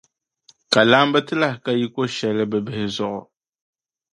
Ka 0.71 0.81
laamba 0.91 1.19
ti 1.27 1.33
lahi 1.41 1.57
ka 1.63 1.71
yiko 1.79 2.01
shɛli 2.15 2.45
bɛ 2.51 2.57
bihi 2.65 2.85
zuɣu. 2.95 3.21